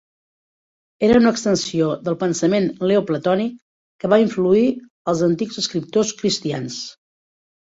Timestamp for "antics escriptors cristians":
5.29-6.81